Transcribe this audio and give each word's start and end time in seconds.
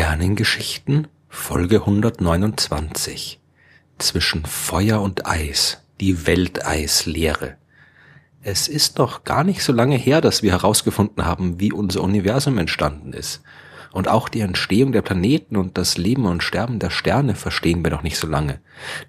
Sternengeschichten 0.00 1.08
Folge 1.28 1.80
129 1.80 3.38
Zwischen 3.98 4.46
Feuer 4.46 5.02
und 5.02 5.26
Eis, 5.26 5.82
die 6.00 6.26
Welteislehre. 6.26 7.58
Es 8.40 8.66
ist 8.66 8.96
noch 8.96 9.24
gar 9.24 9.44
nicht 9.44 9.62
so 9.62 9.74
lange 9.74 9.96
her, 9.96 10.22
dass 10.22 10.42
wir 10.42 10.52
herausgefunden 10.52 11.26
haben, 11.26 11.60
wie 11.60 11.70
unser 11.70 12.00
Universum 12.00 12.56
entstanden 12.56 13.12
ist. 13.12 13.42
Und 13.92 14.08
auch 14.08 14.28
die 14.28 14.40
Entstehung 14.40 14.92
der 14.92 15.02
Planeten 15.02 15.56
und 15.56 15.76
das 15.76 15.98
Leben 15.98 16.26
und 16.26 16.42
Sterben 16.42 16.78
der 16.78 16.90
Sterne 16.90 17.34
verstehen 17.34 17.84
wir 17.84 17.90
noch 17.90 18.04
nicht 18.04 18.18
so 18.18 18.26
lange. 18.28 18.60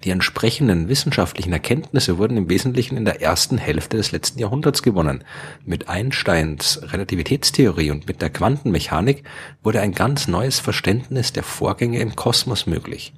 Die 0.02 0.10
entsprechenden 0.10 0.88
wissenschaftlichen 0.88 1.52
Erkenntnisse 1.52 2.18
wurden 2.18 2.36
im 2.36 2.48
Wesentlichen 2.48 2.96
in 2.96 3.04
der 3.04 3.22
ersten 3.22 3.58
Hälfte 3.58 3.96
des 3.96 4.10
letzten 4.10 4.40
Jahrhunderts 4.40 4.82
gewonnen. 4.82 5.22
Mit 5.64 5.88
Einsteins 5.88 6.80
Relativitätstheorie 6.82 7.92
und 7.92 8.08
mit 8.08 8.22
der 8.22 8.30
Quantenmechanik 8.30 9.22
wurde 9.62 9.80
ein 9.80 9.92
ganz 9.92 10.26
neues 10.26 10.58
Verständnis 10.58 11.32
der 11.32 11.44
Vorgänge 11.44 12.00
im 12.00 12.16
Kosmos 12.16 12.66
möglich. 12.66 13.12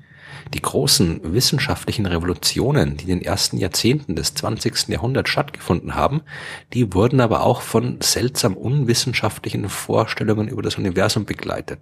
Die 0.52 0.62
großen 0.62 1.20
wissenschaftlichen 1.34 2.06
Revolutionen, 2.06 2.96
die 2.96 3.04
in 3.04 3.18
den 3.18 3.22
ersten 3.22 3.58
Jahrzehnten 3.58 4.14
des 4.16 4.34
20. 4.34 4.88
Jahrhunderts 4.88 5.30
stattgefunden 5.30 5.94
haben, 5.94 6.22
die 6.72 6.92
wurden 6.92 7.20
aber 7.20 7.42
auch 7.42 7.62
von 7.62 8.00
seltsam 8.00 8.56
unwissenschaftlichen 8.56 9.68
Vorstellungen 9.68 10.48
über 10.48 10.62
das 10.62 10.76
Universum 10.76 11.24
begleitet. 11.24 11.80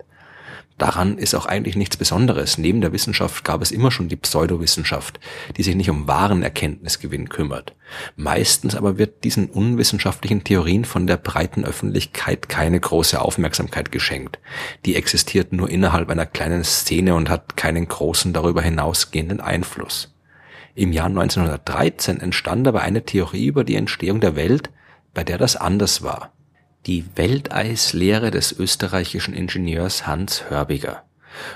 Daran 0.82 1.16
ist 1.16 1.36
auch 1.36 1.46
eigentlich 1.46 1.76
nichts 1.76 1.96
Besonderes. 1.96 2.58
Neben 2.58 2.80
der 2.80 2.92
Wissenschaft 2.92 3.44
gab 3.44 3.62
es 3.62 3.70
immer 3.70 3.92
schon 3.92 4.08
die 4.08 4.16
Pseudowissenschaft, 4.16 5.20
die 5.56 5.62
sich 5.62 5.76
nicht 5.76 5.90
um 5.90 6.08
wahren 6.08 6.42
Erkenntnisgewinn 6.42 7.28
kümmert. 7.28 7.76
Meistens 8.16 8.74
aber 8.74 8.98
wird 8.98 9.22
diesen 9.22 9.48
unwissenschaftlichen 9.48 10.42
Theorien 10.42 10.84
von 10.84 11.06
der 11.06 11.18
breiten 11.18 11.64
Öffentlichkeit 11.64 12.48
keine 12.48 12.80
große 12.80 13.20
Aufmerksamkeit 13.20 13.92
geschenkt. 13.92 14.40
Die 14.84 14.96
existiert 14.96 15.52
nur 15.52 15.70
innerhalb 15.70 16.10
einer 16.10 16.26
kleinen 16.26 16.64
Szene 16.64 17.14
und 17.14 17.30
hat 17.30 17.56
keinen 17.56 17.86
großen 17.86 18.32
darüber 18.32 18.60
hinausgehenden 18.60 19.40
Einfluss. 19.40 20.12
Im 20.74 20.90
Jahr 20.90 21.06
1913 21.06 22.18
entstand 22.18 22.66
aber 22.66 22.82
eine 22.82 23.04
Theorie 23.04 23.46
über 23.46 23.62
die 23.62 23.76
Entstehung 23.76 24.18
der 24.18 24.34
Welt, 24.34 24.70
bei 25.14 25.22
der 25.22 25.38
das 25.38 25.54
anders 25.54 26.02
war 26.02 26.32
die 26.86 27.04
Welteislehre 27.14 28.30
des 28.30 28.52
österreichischen 28.52 29.34
Ingenieurs 29.34 30.06
Hans 30.06 30.50
Hörbiger. 30.50 31.04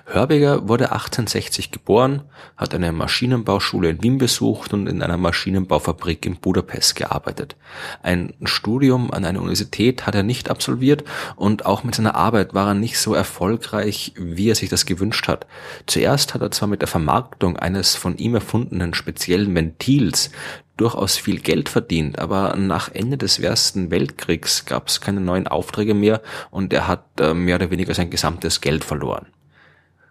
Hörbiger 0.06 0.68
wurde 0.68 0.92
1860 0.92 1.70
geboren, 1.70 2.22
hat 2.56 2.74
eine 2.74 2.92
Maschinenbauschule 2.92 3.90
in 3.90 4.02
Wien 4.02 4.18
besucht 4.18 4.72
und 4.72 4.86
in 4.86 5.02
einer 5.02 5.16
Maschinenbaufabrik 5.18 6.24
in 6.24 6.36
Budapest 6.36 6.96
gearbeitet. 6.96 7.56
Ein 8.02 8.32
Studium 8.44 9.10
an 9.10 9.24
einer 9.24 9.40
Universität 9.40 10.06
hat 10.06 10.14
er 10.14 10.22
nicht 10.22 10.48
absolviert 10.48 11.04
und 11.34 11.66
auch 11.66 11.84
mit 11.84 11.94
seiner 11.94 12.14
Arbeit 12.14 12.54
war 12.54 12.68
er 12.68 12.74
nicht 12.74 12.98
so 12.98 13.14
erfolgreich, 13.14 14.14
wie 14.16 14.48
er 14.48 14.54
sich 14.54 14.70
das 14.70 14.86
gewünscht 14.86 15.28
hat. 15.28 15.46
Zuerst 15.86 16.34
hat 16.34 16.40
er 16.40 16.50
zwar 16.50 16.68
mit 16.68 16.80
der 16.80 16.88
Vermarktung 16.88 17.56
eines 17.58 17.96
von 17.96 18.16
ihm 18.16 18.34
erfundenen 18.34 18.94
speziellen 18.94 19.54
Ventils 19.54 20.30
durchaus 20.76 21.16
viel 21.16 21.40
Geld 21.40 21.68
verdient, 21.68 22.18
aber 22.18 22.54
nach 22.56 22.90
Ende 22.92 23.16
des 23.16 23.38
Ersten 23.38 23.90
Weltkriegs 23.90 24.66
gab 24.66 24.88
es 24.88 25.00
keine 25.00 25.20
neuen 25.20 25.48
Aufträge 25.48 25.94
mehr 25.94 26.22
und 26.50 26.72
er 26.72 26.86
hat 26.86 27.04
äh, 27.20 27.34
mehr 27.34 27.56
oder 27.56 27.70
weniger 27.70 27.94
sein 27.94 28.10
gesamtes 28.10 28.60
Geld 28.60 28.84
verloren. 28.84 29.26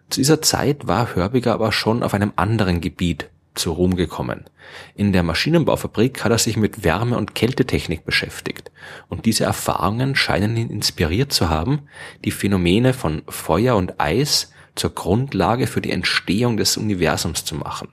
Zu 0.09 0.19
dieser 0.19 0.41
Zeit 0.41 0.87
war 0.87 1.15
Hörbiger 1.15 1.53
aber 1.53 1.71
schon 1.71 2.03
auf 2.03 2.13
einem 2.13 2.33
anderen 2.35 2.81
Gebiet 2.81 3.29
zu 3.55 3.71
Ruhm 3.71 3.95
gekommen. 3.95 4.45
In 4.95 5.13
der 5.13 5.23
Maschinenbaufabrik 5.23 6.23
hat 6.23 6.31
er 6.31 6.37
sich 6.37 6.57
mit 6.57 6.83
Wärme- 6.83 7.17
und 7.17 7.35
Kältetechnik 7.35 8.05
beschäftigt 8.05 8.71
und 9.07 9.25
diese 9.25 9.45
Erfahrungen 9.45 10.15
scheinen 10.15 10.57
ihn 10.57 10.69
inspiriert 10.69 11.31
zu 11.31 11.49
haben, 11.49 11.87
die 12.23 12.31
Phänomene 12.31 12.93
von 12.93 13.23
Feuer 13.27 13.75
und 13.75 13.99
Eis 13.99 14.51
zur 14.75 14.93
Grundlage 14.93 15.67
für 15.67 15.81
die 15.81 15.91
Entstehung 15.91 16.57
des 16.57 16.75
Universums 16.75 17.45
zu 17.45 17.55
machen. 17.55 17.87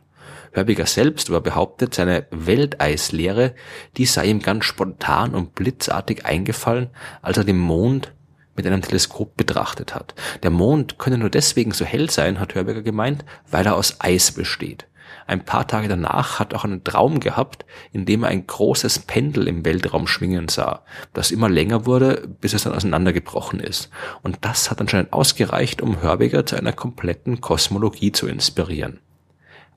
Hörbiger 0.52 0.86
selbst 0.86 1.30
aber 1.30 1.40
behauptet, 1.40 1.94
seine 1.94 2.26
Welteislehre, 2.30 3.54
die 3.96 4.06
sei 4.06 4.26
ihm 4.26 4.40
ganz 4.40 4.64
spontan 4.64 5.34
und 5.34 5.54
blitzartig 5.54 6.26
eingefallen, 6.26 6.90
als 7.22 7.38
er 7.38 7.44
den 7.44 7.58
Mond 7.58 8.12
mit 8.54 8.66
einem 8.66 8.82
Teleskop 8.82 9.36
betrachtet 9.36 9.94
hat. 9.94 10.14
Der 10.42 10.50
Mond 10.50 10.98
könne 10.98 11.18
nur 11.18 11.30
deswegen 11.30 11.72
so 11.72 11.84
hell 11.84 12.10
sein, 12.10 12.38
hat 12.38 12.54
Hörbiger 12.54 12.82
gemeint, 12.82 13.24
weil 13.50 13.64
er 13.66 13.76
aus 13.76 13.96
Eis 14.00 14.32
besteht. 14.32 14.86
Ein 15.26 15.44
paar 15.44 15.66
Tage 15.66 15.88
danach 15.88 16.38
hat 16.38 16.52
er 16.52 16.58
auch 16.58 16.64
einen 16.64 16.84
Traum 16.84 17.20
gehabt, 17.20 17.64
in 17.92 18.04
dem 18.04 18.24
er 18.24 18.30
ein 18.30 18.46
großes 18.46 19.00
Pendel 19.00 19.48
im 19.48 19.64
Weltraum 19.64 20.06
schwingen 20.06 20.48
sah, 20.48 20.84
das 21.12 21.30
immer 21.30 21.48
länger 21.48 21.86
wurde, 21.86 22.28
bis 22.40 22.54
es 22.54 22.64
dann 22.64 22.74
auseinandergebrochen 22.74 23.60
ist. 23.60 23.90
Und 24.22 24.38
das 24.42 24.70
hat 24.70 24.80
anscheinend 24.80 25.12
ausgereicht, 25.12 25.80
um 25.80 26.02
Hörbiger 26.02 26.44
zu 26.44 26.56
einer 26.56 26.72
kompletten 26.72 27.40
Kosmologie 27.40 28.12
zu 28.12 28.26
inspirieren. 28.26 29.00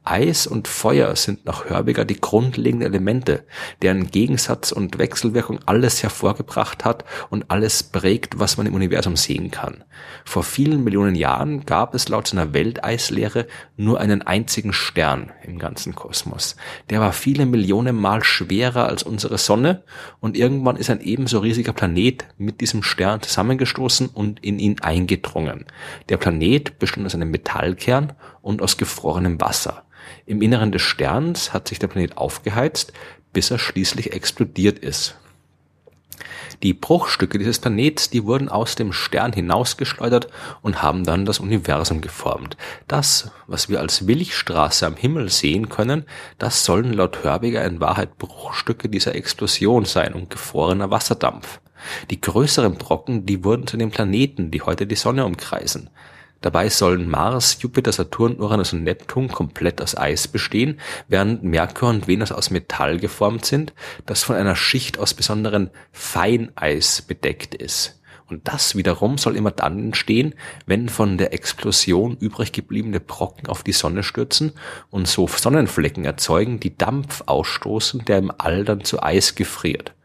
Eis 0.05 0.45
und 0.45 0.67
Feuer 0.67 1.16
sind 1.16 1.45
nach 1.45 1.66
Hörbiger 1.66 2.05
die 2.05 2.21
grundlegenden 2.21 2.88
Elemente, 2.88 3.43
deren 3.81 4.11
Gegensatz 4.11 4.71
und 4.71 4.99
Wechselwirkung 4.99 5.59
alles 5.66 6.03
hervorgebracht 6.03 6.85
hat 6.85 7.05
und 7.29 7.45
alles 7.49 7.83
prägt, 7.83 8.39
was 8.39 8.57
man 8.57 8.67
im 8.67 8.75
Universum 8.75 9.16
sehen 9.16 9.51
kann. 9.51 9.83
Vor 10.23 10.43
vielen 10.43 10.83
Millionen 10.83 11.16
Jahren 11.16 11.66
gab 11.66 11.95
es 11.95 12.07
laut 12.07 12.27
seiner 12.27 12.53
Welteislehre 12.53 13.47
nur 13.77 13.99
einen 13.99 14.21
einzigen 14.21 14.73
Stern 14.73 15.31
im 15.43 15.57
ganzen 15.57 15.95
Kosmos. 15.95 16.55
Der 16.89 16.99
war 16.99 17.11
viele 17.11 17.45
Millionen 17.45 17.95
Mal 17.95 18.23
schwerer 18.23 18.87
als 18.87 19.03
unsere 19.03 19.37
Sonne 19.37 19.83
und 20.19 20.37
irgendwann 20.37 20.77
ist 20.77 20.89
ein 20.89 21.01
ebenso 21.01 21.39
riesiger 21.39 21.73
Planet 21.73 22.25
mit 22.37 22.61
diesem 22.61 22.83
Stern 22.83 23.22
zusammengestoßen 23.22 24.07
und 24.07 24.43
in 24.43 24.59
ihn 24.59 24.79
eingedrungen. 24.81 25.66
Der 26.09 26.17
Planet 26.17 26.77
bestand 26.79 27.05
aus 27.05 27.16
einem 27.16 27.31
Metallkern 27.31 28.13
und 28.45 28.61
aus 28.61 28.78
gefrorenem 28.78 29.41
Wasser. 29.41 29.85
Im 30.28 30.44
Inneren 30.44 30.72
des 30.72 30.83
Sterns 30.83 31.51
hat 31.51 31.67
sich 31.67 31.79
der 31.79 31.88
Planet 31.88 32.16
aufgeheizt, 32.16 32.94
bis 33.33 33.50
er 33.50 33.57
schließlich 33.57 34.13
explodiert 34.13 34.78
ist. 34.78 35.16
Die 36.61 36.75
Bruchstücke 36.75 37.39
dieses 37.39 37.57
Planets, 37.57 38.11
die 38.11 38.23
wurden 38.23 38.47
aus 38.47 38.75
dem 38.75 38.94
Stern 38.94 39.34
hinausgeschleudert 39.34 40.28
und 40.61 40.84
haben 40.84 41.03
dann 41.03 41.25
das 41.25 41.39
Universum 41.39 42.01
geformt. 42.01 42.55
Das, 42.88 43.31
was 43.47 43.67
wir 43.67 43.79
als 43.79 44.01
Milchstraße 44.01 44.85
am 44.85 44.95
Himmel 44.95 45.29
sehen 45.29 45.67
können, 45.67 46.05
das 46.38 46.63
sollen 46.63 46.94
laut 46.94 47.23
Hörbiger 47.23 47.66
in 47.66 47.79
Wahrheit 47.79 48.19
Bruchstücke 48.19 48.89
dieser 48.89 49.16
Explosion 49.16 49.85
sein 49.85 50.13
und 50.13 50.29
gefrorener 50.29 50.91
Wasserdampf. 50.91 51.59
Die 52.11 52.22
größeren 52.22 52.75
Brocken, 52.75 53.25
die 53.25 53.44
wurden 53.44 53.66
zu 53.66 53.75
den 53.75 53.89
Planeten, 53.89 54.51
die 54.51 54.61
heute 54.61 54.85
die 54.85 54.95
Sonne 54.95 55.25
umkreisen. 55.25 55.89
Dabei 56.45 56.69
sollen 56.69 57.09
Mars, 57.09 57.57
Jupiter, 57.59 57.91
Saturn, 57.91 58.39
Uranus 58.39 58.72
und 58.72 58.83
Neptun 58.83 59.29
komplett 59.29 59.81
aus 59.81 59.97
Eis 59.97 60.28
bestehen, 60.28 60.79
während 61.07 61.41
Merkur 61.41 61.89
und 61.89 62.07
Venus 62.07 62.31
aus 62.31 62.51
Metall 62.51 63.00
geformt 63.00 63.45
sind, 63.45 63.73
das 64.06 64.22
von 64.22 64.35
einer 64.35 64.55
Schicht 64.55 65.00
aus 65.00 65.16
besonderen 65.16 65.72
Feineis 65.91 67.01
bedeckt 67.01 67.55
ist. 67.55 68.00
Und 68.28 68.47
das 68.47 68.75
wiederum 68.75 69.17
soll 69.17 69.35
immer 69.38 69.50
dann 69.50 69.79
entstehen, 69.79 70.35
wenn 70.67 70.88
von 70.88 71.17
der 71.17 71.34
Explosion 71.34 72.16
übrig 72.16 72.51
gebliebene 72.51 73.00
Brocken 73.00 73.47
auf 73.47 73.63
die 73.63 73.72
Sonne 73.72 74.03
stürzen 74.03 74.51
und 74.91 75.07
so 75.07 75.28
Sonnenflecken 75.28 76.05
erzeugen, 76.05 76.59
die 76.59 76.78
Dampf 76.78 77.23
ausstoßen, 77.25 78.05
der 78.05 78.19
im 78.19 78.31
All 78.38 78.66
dann 78.66 78.84
zu 78.84 79.01
Eis 79.01 79.34
gefriert. 79.34 79.95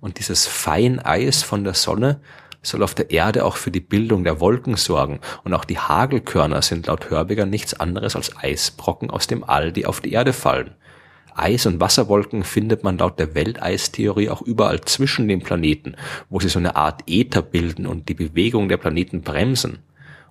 Und 0.00 0.18
dieses 0.18 0.46
Feineis 0.46 1.42
von 1.42 1.62
der 1.62 1.74
Sonne 1.74 2.22
soll 2.62 2.82
auf 2.82 2.94
der 2.94 3.10
Erde 3.10 3.44
auch 3.44 3.56
für 3.56 3.70
die 3.70 3.80
Bildung 3.80 4.24
der 4.24 4.40
Wolken 4.40 4.76
sorgen 4.76 5.20
und 5.44 5.54
auch 5.54 5.64
die 5.64 5.78
Hagelkörner 5.78 6.62
sind 6.62 6.86
laut 6.86 7.10
Hörbiger 7.10 7.46
nichts 7.46 7.74
anderes 7.74 8.16
als 8.16 8.36
Eisbrocken 8.36 9.10
aus 9.10 9.26
dem 9.26 9.44
All, 9.44 9.72
die 9.72 9.86
auf 9.86 10.00
die 10.00 10.12
Erde 10.12 10.32
fallen. 10.32 10.74
Eis- 11.34 11.66
und 11.66 11.80
Wasserwolken 11.80 12.44
findet 12.44 12.84
man 12.84 12.98
laut 12.98 13.18
der 13.18 13.34
Welteistheorie 13.34 14.28
auch 14.28 14.42
überall 14.42 14.80
zwischen 14.82 15.28
den 15.28 15.40
Planeten, 15.40 15.96
wo 16.28 16.40
sie 16.40 16.48
so 16.48 16.58
eine 16.58 16.76
Art 16.76 17.02
Äther 17.06 17.42
bilden 17.42 17.86
und 17.86 18.08
die 18.08 18.14
Bewegung 18.14 18.68
der 18.68 18.76
Planeten 18.76 19.22
bremsen. 19.22 19.78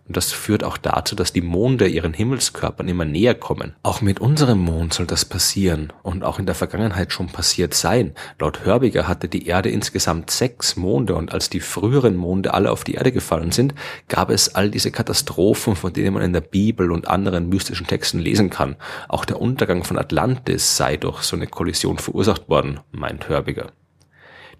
Und 0.09 0.17
das 0.17 0.31
führt 0.31 0.63
auch 0.63 0.77
dazu, 0.77 1.15
dass 1.15 1.33
die 1.33 1.43
Monde 1.43 1.87
ihren 1.87 2.13
Himmelskörpern 2.13 2.87
immer 2.87 3.05
näher 3.05 3.35
kommen. 3.35 3.75
Auch 3.83 4.01
mit 4.01 4.19
unserem 4.19 4.57
Mond 4.57 4.91
soll 4.91 5.05
das 5.05 5.23
passieren 5.23 5.93
und 6.01 6.23
auch 6.23 6.39
in 6.39 6.47
der 6.47 6.55
Vergangenheit 6.55 7.13
schon 7.13 7.27
passiert 7.27 7.75
sein. 7.75 8.15
Laut 8.39 8.65
Hörbiger 8.65 9.07
hatte 9.07 9.27
die 9.29 9.45
Erde 9.45 9.69
insgesamt 9.69 10.31
sechs 10.31 10.75
Monde 10.75 11.13
und 11.13 11.31
als 11.31 11.51
die 11.51 11.59
früheren 11.59 12.15
Monde 12.15 12.55
alle 12.55 12.71
auf 12.71 12.83
die 12.83 12.95
Erde 12.95 13.11
gefallen 13.11 13.51
sind, 13.51 13.75
gab 14.07 14.31
es 14.31 14.55
all 14.55 14.71
diese 14.71 14.89
Katastrophen, 14.89 15.75
von 15.75 15.93
denen 15.93 16.15
man 16.15 16.23
in 16.23 16.33
der 16.33 16.41
Bibel 16.41 16.91
und 16.91 17.07
anderen 17.07 17.47
mystischen 17.47 17.85
Texten 17.85 18.17
lesen 18.17 18.49
kann. 18.49 18.77
Auch 19.09 19.25
der 19.25 19.39
Untergang 19.39 19.83
von 19.83 19.99
Atlantis 19.99 20.75
sei 20.75 20.97
durch 20.97 21.21
so 21.21 21.35
eine 21.35 21.45
Kollision 21.45 21.99
verursacht 21.99 22.49
worden, 22.49 22.79
meint 22.91 23.29
Hörbiger. 23.29 23.73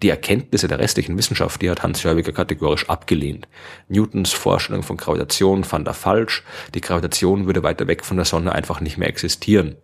Die 0.02 0.08
Erkenntnisse 0.08 0.66
der 0.66 0.78
restlichen 0.78 1.18
Wissenschaft, 1.18 1.60
die 1.60 1.68
hat 1.68 1.82
Hans 1.82 2.04
Hörbiger 2.04 2.32
kategorisch 2.32 2.88
abgelehnt. 2.88 3.46
Newtons 3.88 4.32
Vorstellung 4.32 4.82
von 4.82 4.96
Gravitation 4.96 5.62
fand 5.62 5.86
er 5.86 5.94
falsch. 5.94 6.42
Die 6.74 6.80
Gravitation 6.80 7.46
würde 7.46 7.62
weiter 7.62 7.86
weg 7.86 8.04
von 8.04 8.16
der 8.16 8.24
Sonne 8.24 8.52
einfach 8.52 8.80
nicht 8.80 8.96
mehr 8.96 9.08
existieren. 9.08 9.76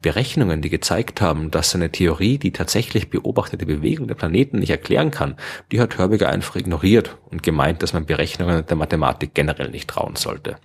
Berechnungen, 0.00 0.62
die 0.62 0.68
gezeigt 0.68 1.20
haben, 1.20 1.52
dass 1.52 1.70
seine 1.70 1.92
Theorie 1.92 2.38
die 2.38 2.50
tatsächlich 2.50 3.08
beobachtete 3.08 3.64
Bewegung 3.64 4.08
der 4.08 4.16
Planeten 4.16 4.58
nicht 4.58 4.70
erklären 4.70 5.12
kann, 5.12 5.36
die 5.70 5.80
hat 5.80 5.96
Hörbiger 5.96 6.28
einfach 6.28 6.56
ignoriert 6.56 7.16
und 7.30 7.44
gemeint, 7.44 7.84
dass 7.84 7.92
man 7.92 8.04
Berechnungen 8.04 8.66
der 8.66 8.76
Mathematik 8.76 9.32
generell 9.32 9.70
nicht 9.70 9.88
trauen 9.88 10.16
sollte. 10.16 10.56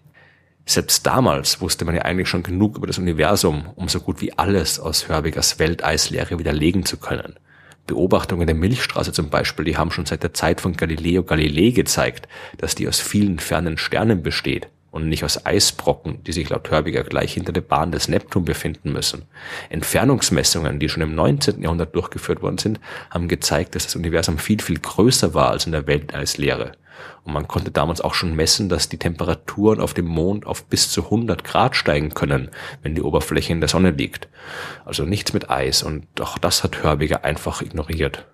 Selbst 0.65 1.05
damals 1.05 1.61
wusste 1.61 1.85
man 1.85 1.95
ja 1.95 2.01
eigentlich 2.01 2.27
schon 2.27 2.43
genug 2.43 2.77
über 2.77 2.87
das 2.87 2.97
Universum, 2.97 3.69
um 3.75 3.87
so 3.87 3.99
gut 3.99 4.21
wie 4.21 4.33
alles 4.33 4.79
aus 4.79 5.07
Hörbigers 5.07 5.59
Welteislehre 5.59 6.39
widerlegen 6.39 6.83
zu 6.83 6.97
können. 6.97 7.35
Beobachtungen 7.87 8.45
der 8.45 8.55
Milchstraße 8.55 9.11
zum 9.11 9.29
Beispiel, 9.29 9.65
die 9.65 9.77
haben 9.77 9.91
schon 9.91 10.05
seit 10.05 10.23
der 10.23 10.33
Zeit 10.33 10.61
von 10.61 10.77
Galileo 10.77 11.23
Galilei 11.23 11.71
gezeigt, 11.71 12.27
dass 12.57 12.75
die 12.75 12.87
aus 12.87 12.99
vielen 12.99 13.39
fernen 13.39 13.77
Sternen 13.77 14.21
besteht 14.21 14.69
und 14.91 15.09
nicht 15.09 15.23
aus 15.23 15.45
Eisbrocken, 15.45 16.23
die 16.23 16.31
sich 16.31 16.49
laut 16.49 16.69
Hörbiger 16.71 17.03
gleich 17.03 17.33
hinter 17.33 17.51
der 17.51 17.61
Bahn 17.61 17.91
des 17.91 18.07
Neptun 18.07 18.45
befinden 18.45 18.93
müssen. 18.93 19.23
Entfernungsmessungen, 19.69 20.79
die 20.79 20.89
schon 20.89 21.03
im 21.03 21.15
19. 21.15 21.61
Jahrhundert 21.61 21.95
durchgeführt 21.95 22.41
worden 22.41 22.57
sind, 22.57 22.79
haben 23.09 23.27
gezeigt, 23.27 23.75
dass 23.75 23.85
das 23.85 23.95
Universum 23.95 24.37
viel, 24.37 24.61
viel 24.61 24.79
größer 24.79 25.33
war 25.33 25.51
als 25.51 25.65
in 25.65 25.71
der 25.71 25.87
Welteislehre. 25.87 26.73
Und 27.23 27.33
man 27.33 27.47
konnte 27.47 27.71
damals 27.71 28.01
auch 28.01 28.13
schon 28.13 28.35
messen, 28.35 28.69
dass 28.69 28.89
die 28.89 28.97
Temperaturen 28.97 29.81
auf 29.81 29.93
dem 29.93 30.05
Mond 30.05 30.45
auf 30.45 30.65
bis 30.65 30.89
zu 30.89 31.05
100 31.05 31.43
Grad 31.43 31.75
steigen 31.75 32.13
können, 32.13 32.49
wenn 32.81 32.95
die 32.95 33.01
Oberfläche 33.01 33.53
in 33.53 33.59
der 33.59 33.69
Sonne 33.69 33.91
liegt. 33.91 34.29
Also 34.85 35.03
nichts 35.03 35.33
mit 35.33 35.49
Eis. 35.49 35.83
Und 35.83 36.07
auch 36.21 36.37
das 36.37 36.63
hat 36.63 36.83
Hörbiger 36.83 37.25
einfach 37.25 37.61
ignoriert. 37.61 38.25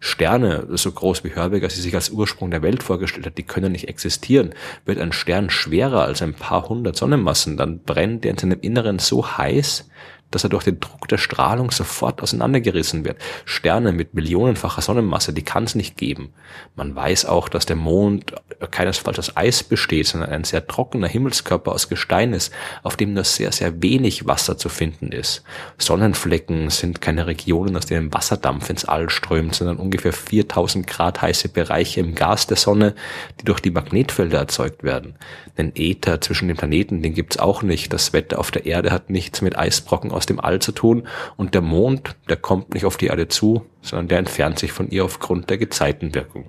Sterne, 0.00 0.66
so 0.70 0.90
groß 0.90 1.24
wie 1.24 1.34
Hörbiger 1.34 1.70
sie 1.70 1.80
sich 1.80 1.94
als 1.94 2.10
Ursprung 2.10 2.50
der 2.50 2.62
Welt 2.62 2.82
vorgestellt 2.82 3.26
hat, 3.26 3.38
die 3.38 3.42
können 3.42 3.72
nicht 3.72 3.88
existieren. 3.88 4.54
Wird 4.84 4.98
ein 4.98 5.12
Stern 5.12 5.50
schwerer 5.50 6.04
als 6.04 6.22
ein 6.22 6.34
paar 6.34 6.68
hundert 6.68 6.96
Sonnenmassen, 6.96 7.56
dann 7.56 7.80
brennt 7.80 8.24
er 8.24 8.32
in 8.32 8.38
seinem 8.38 8.60
Inneren 8.60 8.98
so 8.98 9.36
heiß, 9.38 9.88
dass 10.34 10.44
er 10.44 10.50
durch 10.50 10.64
den 10.64 10.80
Druck 10.80 11.08
der 11.08 11.18
Strahlung 11.18 11.70
sofort 11.70 12.22
auseinandergerissen 12.22 13.04
wird. 13.04 13.18
Sterne 13.44 13.92
mit 13.92 14.14
millionenfacher 14.14 14.82
Sonnenmasse, 14.82 15.32
die 15.32 15.42
kann 15.42 15.64
es 15.64 15.74
nicht 15.74 15.96
geben. 15.96 16.32
Man 16.74 16.94
weiß 16.94 17.26
auch, 17.26 17.48
dass 17.48 17.66
der 17.66 17.76
Mond 17.76 18.34
keinesfalls 18.70 19.18
aus 19.18 19.36
Eis 19.36 19.62
besteht, 19.62 20.06
sondern 20.06 20.30
ein 20.30 20.44
sehr 20.44 20.66
trockener 20.66 21.08
Himmelskörper 21.08 21.72
aus 21.72 21.88
Gestein 21.88 22.32
ist, 22.32 22.52
auf 22.82 22.96
dem 22.96 23.14
nur 23.14 23.24
sehr, 23.24 23.52
sehr 23.52 23.82
wenig 23.82 24.26
Wasser 24.26 24.56
zu 24.58 24.68
finden 24.68 25.12
ist. 25.12 25.42
Sonnenflecken 25.78 26.70
sind 26.70 27.00
keine 27.00 27.26
Regionen, 27.26 27.76
aus 27.76 27.86
denen 27.86 28.12
Wasserdampf 28.12 28.70
ins 28.70 28.84
All 28.84 29.10
strömt, 29.10 29.54
sondern 29.54 29.76
ungefähr 29.76 30.12
4000 30.12 30.86
Grad 30.86 31.22
heiße 31.22 31.48
Bereiche 31.48 32.00
im 32.00 32.14
Gas 32.14 32.46
der 32.46 32.56
Sonne, 32.56 32.94
die 33.40 33.44
durch 33.44 33.60
die 33.60 33.70
Magnetfelder 33.70 34.38
erzeugt 34.38 34.82
werden. 34.82 35.16
Den 35.58 35.72
Äther 35.74 36.20
zwischen 36.20 36.48
den 36.48 36.56
Planeten, 36.56 37.02
den 37.02 37.14
gibt's 37.14 37.38
auch 37.38 37.62
nicht. 37.62 37.92
Das 37.92 38.12
Wetter 38.12 38.38
auf 38.38 38.50
der 38.50 38.64
Erde 38.64 38.90
hat 38.90 39.10
nichts 39.10 39.42
mit 39.42 39.58
Eisbrocken 39.58 40.10
aus 40.22 40.26
dem 40.26 40.38
All 40.38 40.60
zu 40.60 40.70
tun 40.70 41.08
und 41.36 41.52
der 41.52 41.62
Mond, 41.62 42.14
der 42.28 42.36
kommt 42.36 42.74
nicht 42.74 42.84
auf 42.84 42.96
die 42.96 43.06
Erde 43.06 43.26
zu, 43.26 43.66
sondern 43.80 44.06
der 44.06 44.18
entfernt 44.18 44.56
sich 44.60 44.70
von 44.70 44.88
ihr 44.88 45.04
aufgrund 45.04 45.50
der 45.50 45.58
Gezeitenwirkung. 45.58 46.48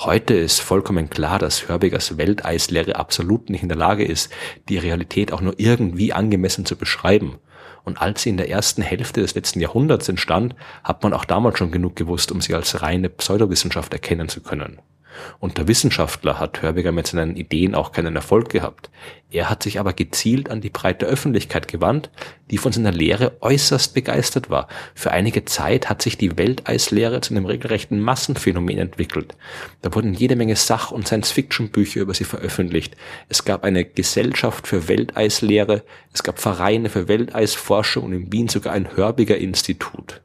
Heute 0.00 0.34
ist 0.34 0.60
vollkommen 0.60 1.08
klar, 1.08 1.38
dass 1.38 1.66
Hörbigers 1.66 2.18
Welteislehre 2.18 2.96
absolut 2.96 3.48
nicht 3.48 3.62
in 3.62 3.70
der 3.70 3.78
Lage 3.78 4.04
ist, 4.04 4.30
die 4.68 4.76
Realität 4.76 5.32
auch 5.32 5.40
nur 5.40 5.54
irgendwie 5.56 6.12
angemessen 6.12 6.66
zu 6.66 6.76
beschreiben. 6.76 7.38
Und 7.84 8.02
als 8.02 8.22
sie 8.22 8.30
in 8.30 8.36
der 8.36 8.50
ersten 8.50 8.82
Hälfte 8.82 9.22
des 9.22 9.34
letzten 9.34 9.60
Jahrhunderts 9.60 10.10
entstand, 10.10 10.54
hat 10.82 11.02
man 11.02 11.14
auch 11.14 11.24
damals 11.24 11.56
schon 11.56 11.70
genug 11.70 11.96
gewusst, 11.96 12.32
um 12.32 12.42
sie 12.42 12.54
als 12.54 12.82
reine 12.82 13.08
Pseudowissenschaft 13.08 13.94
erkennen 13.94 14.28
zu 14.28 14.42
können. 14.42 14.78
Unter 15.38 15.68
Wissenschaftler 15.68 16.38
hat 16.38 16.62
Hörbiger 16.62 16.92
mit 16.92 17.06
seinen 17.06 17.36
Ideen 17.36 17.74
auch 17.74 17.92
keinen 17.92 18.16
Erfolg 18.16 18.48
gehabt. 18.48 18.90
Er 19.30 19.50
hat 19.50 19.62
sich 19.64 19.80
aber 19.80 19.92
gezielt 19.92 20.48
an 20.48 20.60
die 20.60 20.70
breite 20.70 21.06
Öffentlichkeit 21.06 21.66
gewandt, 21.66 22.10
die 22.50 22.58
von 22.58 22.70
seiner 22.70 22.92
Lehre 22.92 23.36
äußerst 23.40 23.92
begeistert 23.92 24.48
war. 24.48 24.68
Für 24.94 25.10
einige 25.10 25.44
Zeit 25.44 25.90
hat 25.90 26.02
sich 26.02 26.16
die 26.16 26.38
Welteislehre 26.38 27.20
zu 27.20 27.34
einem 27.34 27.46
regelrechten 27.46 28.00
Massenphänomen 28.00 28.78
entwickelt. 28.78 29.36
Da 29.82 29.92
wurden 29.94 30.14
jede 30.14 30.36
Menge 30.36 30.54
Sach- 30.56 30.92
und 30.92 31.08
Science-Fiction-Bücher 31.08 32.02
über 32.02 32.14
sie 32.14 32.24
veröffentlicht. 32.24 32.96
Es 33.28 33.44
gab 33.44 33.64
eine 33.64 33.84
Gesellschaft 33.84 34.68
für 34.68 34.86
Welteislehre, 34.86 35.82
es 36.12 36.22
gab 36.22 36.38
Vereine 36.38 36.88
für 36.88 37.08
Welteisforschung 37.08 38.04
und 38.04 38.12
in 38.12 38.32
Wien 38.32 38.48
sogar 38.48 38.72
ein 38.72 38.96
Hörbiger 38.96 39.36
Institut. 39.36 40.22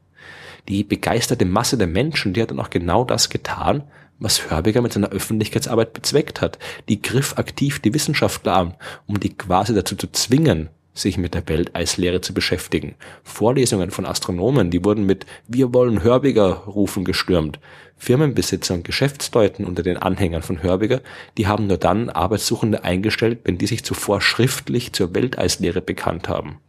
Die 0.68 0.84
begeisterte 0.84 1.46
Masse 1.46 1.76
der 1.76 1.88
Menschen, 1.88 2.32
die 2.32 2.42
hat 2.42 2.52
dann 2.52 2.60
auch 2.60 2.70
genau 2.70 3.04
das 3.04 3.28
getan, 3.28 3.82
was 4.20 4.50
Hörbiger 4.50 4.82
mit 4.82 4.92
seiner 4.92 5.10
Öffentlichkeitsarbeit 5.10 5.92
bezweckt 5.92 6.40
hat. 6.40 6.58
Die 6.88 7.02
griff 7.02 7.36
aktiv 7.36 7.80
die 7.80 7.92
Wissenschaftler 7.92 8.56
an, 8.56 8.74
um 9.06 9.18
die 9.18 9.36
quasi 9.36 9.74
dazu 9.74 9.96
zu 9.96 10.12
zwingen, 10.12 10.68
sich 10.94 11.18
mit 11.18 11.34
der 11.34 11.48
Welteislehre 11.48 12.20
zu 12.20 12.34
beschäftigen. 12.34 12.94
Vorlesungen 13.22 13.90
von 13.90 14.06
Astronomen, 14.06 14.70
die 14.70 14.84
wurden 14.84 15.06
mit 15.06 15.26
Wir 15.48 15.72
wollen 15.72 16.02
Hörbiger 16.02 16.64
rufen 16.66 17.04
gestürmt. 17.04 17.58
Firmenbesitzer 17.96 18.74
und 18.74 18.84
Geschäftsleuten 18.84 19.64
unter 19.64 19.82
den 19.82 19.98
Anhängern 19.98 20.42
von 20.42 20.62
Hörbiger, 20.62 21.00
die 21.36 21.46
haben 21.46 21.66
nur 21.66 21.76
dann 21.76 22.08
Arbeitssuchende 22.08 22.82
eingestellt, 22.84 23.40
wenn 23.44 23.58
die 23.58 23.66
sich 23.66 23.84
zuvor 23.84 24.20
schriftlich 24.20 24.92
zur 24.92 25.14
Welteislehre 25.14 25.82
bekannt 25.82 26.28
haben. 26.28 26.60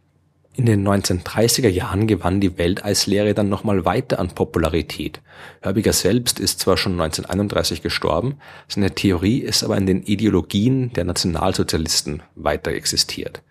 In 0.54 0.66
den 0.66 0.86
1930er 0.86 1.68
Jahren 1.68 2.06
gewann 2.06 2.40
die 2.40 2.58
Welteislehre 2.58 3.32
dann 3.32 3.48
nochmal 3.48 3.86
weiter 3.86 4.18
an 4.18 4.28
Popularität. 4.28 5.22
Hörbiger 5.62 5.94
selbst 5.94 6.38
ist 6.38 6.60
zwar 6.60 6.76
schon 6.76 6.92
1931 6.92 7.80
gestorben, 7.80 8.36
seine 8.68 8.94
Theorie 8.94 9.38
ist 9.38 9.64
aber 9.64 9.78
in 9.78 9.86
den 9.86 10.02
Ideologien 10.02 10.92
der 10.92 11.04
Nationalsozialisten 11.04 12.22
weiter 12.34 12.72
existiert. 12.72 13.42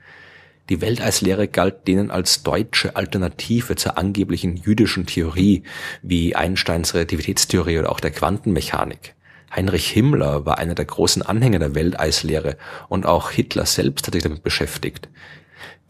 Die 0.70 0.80
Welteislehre 0.80 1.48
galt 1.48 1.88
denen 1.88 2.12
als 2.12 2.44
deutsche 2.44 2.96
Alternative 2.96 3.76
zur 3.76 3.98
angeblichen 3.98 4.56
jüdischen 4.56 5.08
Theorie, 5.08 5.64
wie 6.04 6.36
Einsteins 6.36 6.94
Relativitätstheorie 6.94 7.80
oder 7.80 7.92
auch 7.92 8.00
der 8.00 8.12
Quantenmechanik. 8.12 9.16
Heinrich 9.54 9.90
Himmler 9.90 10.46
war 10.46 10.60
einer 10.60 10.76
der 10.76 10.86
großen 10.86 11.24
Anhänger 11.24 11.60
der 11.60 11.76
Welteislehre 11.76 12.58
und 12.90 13.08
auch 13.08 13.32
Hitler 13.32 13.66
selbst 13.66 14.06
hat 14.06 14.14
sich 14.14 14.24
damit 14.24 14.44
beschäftigt. 14.44 15.10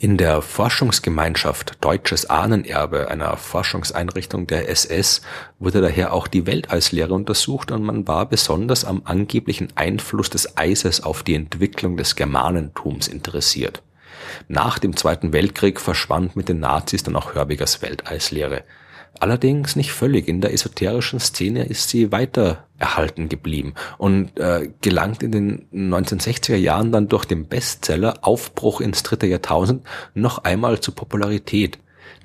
In 0.01 0.17
der 0.17 0.41
Forschungsgemeinschaft 0.41 1.77
Deutsches 1.79 2.27
Ahnenerbe, 2.27 3.09
einer 3.11 3.37
Forschungseinrichtung 3.37 4.47
der 4.47 4.67
SS, 4.67 5.21
wurde 5.59 5.79
daher 5.79 6.11
auch 6.11 6.25
die 6.25 6.47
Welteislehre 6.47 7.13
untersucht 7.13 7.71
und 7.71 7.83
man 7.83 8.07
war 8.07 8.25
besonders 8.25 8.83
am 8.83 9.03
angeblichen 9.05 9.67
Einfluss 9.75 10.31
des 10.31 10.57
Eises 10.57 11.03
auf 11.03 11.21
die 11.21 11.35
Entwicklung 11.35 11.97
des 11.97 12.15
Germanentums 12.15 13.07
interessiert. 13.07 13.83
Nach 14.47 14.79
dem 14.79 14.97
Zweiten 14.97 15.33
Weltkrieg 15.33 15.79
verschwand 15.79 16.35
mit 16.35 16.49
den 16.49 16.61
Nazis 16.61 17.03
dann 17.03 17.15
auch 17.15 17.35
Hörbigers 17.35 17.83
Welteislehre. 17.83 18.63
Allerdings 19.19 19.75
nicht 19.75 19.91
völlig. 19.91 20.27
In 20.27 20.41
der 20.41 20.53
esoterischen 20.53 21.19
Szene 21.19 21.65
ist 21.65 21.89
sie 21.89 22.11
weiter 22.11 22.65
erhalten 22.79 23.29
geblieben 23.29 23.75
und 23.97 24.39
äh, 24.39 24.69
gelangt 24.81 25.21
in 25.21 25.31
den 25.31 25.67
1960er 25.71 26.55
Jahren 26.55 26.91
dann 26.91 27.07
durch 27.07 27.25
den 27.25 27.45
Bestseller 27.45 28.19
Aufbruch 28.21 28.81
ins 28.81 29.03
dritte 29.03 29.27
Jahrtausend 29.27 29.85
noch 30.15 30.39
einmal 30.39 30.79
zu 30.79 30.91
Popularität. 30.91 31.77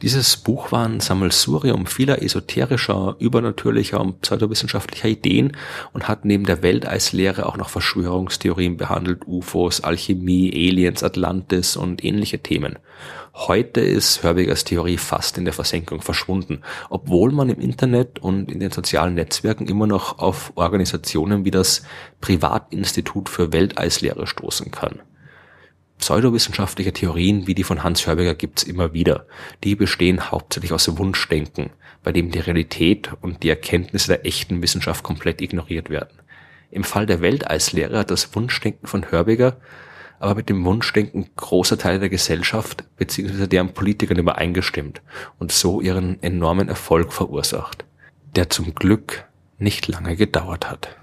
Dieses 0.02 0.36
Buch 0.36 0.72
war 0.72 0.86
ein 0.86 1.00
Sammelsurium 1.00 1.86
vieler 1.86 2.20
esoterischer, 2.20 3.16
übernatürlicher 3.18 3.98
und 3.98 4.20
pseudowissenschaftlicher 4.20 5.08
Ideen 5.08 5.56
und 5.94 6.06
hat 6.06 6.26
neben 6.26 6.44
der 6.44 6.62
Welteislehre 6.62 7.46
auch 7.46 7.56
noch 7.56 7.70
Verschwörungstheorien 7.70 8.76
behandelt, 8.76 9.26
UFOs, 9.26 9.80
Alchemie, 9.80 10.52
Aliens, 10.52 11.02
Atlantis 11.02 11.76
und 11.76 12.04
ähnliche 12.04 12.40
Themen. 12.40 12.78
Heute 13.32 13.80
ist 13.80 14.22
Hörbigers 14.22 14.64
Theorie 14.64 14.98
fast 14.98 15.38
in 15.38 15.46
der 15.46 15.54
Versenkung 15.54 16.02
verschwunden, 16.02 16.60
obwohl 16.90 17.32
man 17.32 17.48
im 17.48 17.60
Internet 17.60 18.18
und 18.18 18.52
in 18.52 18.60
den 18.60 18.72
sozialen 18.72 19.14
Netzwerken 19.14 19.66
immer 19.66 19.86
noch 19.86 20.18
auf 20.18 20.52
Organisationen 20.56 21.46
wie 21.46 21.50
das 21.50 21.82
Privatinstitut 22.20 23.30
für 23.30 23.54
Welteislehre 23.54 24.26
stoßen 24.26 24.70
kann. 24.70 25.00
Pseudowissenschaftliche 26.06 26.92
Theorien 26.92 27.48
wie 27.48 27.56
die 27.56 27.64
von 27.64 27.82
Hans 27.82 28.06
Hörbiger 28.06 28.36
gibt's 28.36 28.62
immer 28.62 28.92
wieder. 28.92 29.26
Die 29.64 29.74
bestehen 29.74 30.30
hauptsächlich 30.30 30.72
aus 30.72 30.96
Wunschdenken, 30.98 31.70
bei 32.04 32.12
dem 32.12 32.30
die 32.30 32.38
Realität 32.38 33.10
und 33.22 33.42
die 33.42 33.48
Erkenntnisse 33.48 34.06
der 34.06 34.24
echten 34.24 34.62
Wissenschaft 34.62 35.02
komplett 35.02 35.40
ignoriert 35.42 35.90
werden. 35.90 36.20
Im 36.70 36.84
Fall 36.84 37.06
der 37.06 37.22
Welteislehre 37.22 37.98
hat 37.98 38.12
das 38.12 38.36
Wunschdenken 38.36 38.86
von 38.86 39.10
Hörbiger 39.10 39.56
aber 40.20 40.36
mit 40.36 40.48
dem 40.48 40.64
Wunschdenken 40.64 41.28
großer 41.34 41.76
Teile 41.76 41.98
der 41.98 42.08
Gesellschaft 42.08 42.84
bzw. 42.96 43.48
deren 43.48 43.74
Politikern 43.74 44.18
übereingestimmt 44.18 45.02
und 45.40 45.50
so 45.50 45.80
ihren 45.80 46.22
enormen 46.22 46.68
Erfolg 46.68 47.12
verursacht, 47.12 47.84
der 48.36 48.48
zum 48.48 48.76
Glück 48.76 49.24
nicht 49.58 49.88
lange 49.88 50.14
gedauert 50.14 50.70
hat. 50.70 50.96